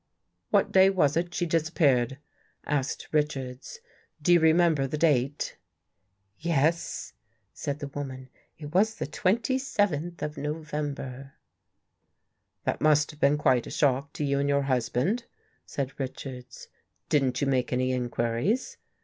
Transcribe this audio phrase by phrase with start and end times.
[0.49, 2.17] "What day was it she disappeared,"
[2.65, 3.77] asked Rich ards,"
[4.23, 5.57] do you remember the date?"
[6.39, 7.13] "Yes,"
[7.53, 8.29] said the woman.
[8.57, 11.33] "It was the 27th of November.""
[12.65, 15.25] That must have been quite a shock to you and your husband,"
[15.67, 16.67] said Richards."
[17.09, 18.77] Didn't you make any inquiries?